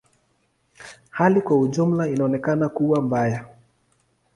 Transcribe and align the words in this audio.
Hali 1.09 1.41
kwa 1.41 1.59
ujumla 1.59 2.07
inaonekana 2.07 2.69
kuwa 2.69 3.01
mbaya. 3.01 3.45